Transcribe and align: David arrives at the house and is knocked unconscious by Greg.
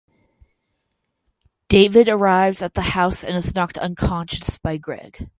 David 1.69 2.09
arrives 2.09 2.63
at 2.63 2.73
the 2.73 2.81
house 2.81 3.23
and 3.23 3.35
is 3.37 3.55
knocked 3.55 3.77
unconscious 3.77 4.57
by 4.57 4.77
Greg. 4.77 5.29